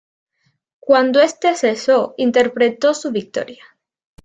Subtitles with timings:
[0.79, 3.63] Cuando este cesó, interpretó su victoria.